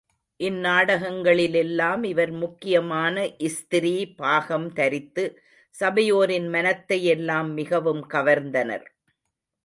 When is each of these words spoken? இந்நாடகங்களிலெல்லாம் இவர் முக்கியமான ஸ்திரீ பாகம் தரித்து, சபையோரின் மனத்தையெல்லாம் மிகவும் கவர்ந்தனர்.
இந்நாடகங்களிலெல்லாம் 0.39 2.03
இவர் 2.03 2.31
முக்கியமான 2.31 3.15
ஸ்திரீ 3.49 4.05
பாகம் 4.15 4.73
தரித்து, 4.73 5.25
சபையோரின் 5.75 6.47
மனத்தையெல்லாம் 6.49 7.51
மிகவும் 7.53 8.03
கவர்ந்தனர். 8.07 8.87